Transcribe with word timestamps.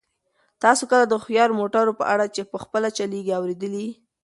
تاسو 0.63 0.83
کله 0.91 1.03
د 1.07 1.11
هوښیارو 1.19 1.57
موټرو 1.61 1.97
په 1.99 2.05
اړه 2.13 2.25
چې 2.35 2.41
په 2.51 2.57
خپله 2.63 2.87
چلیږي 2.97 3.31
اورېدلي؟ 3.35 3.87